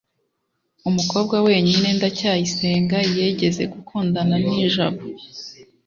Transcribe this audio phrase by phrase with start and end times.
[0.89, 5.03] umukobwa wenyine ndacyayisenga yigeze gukundana ni jabo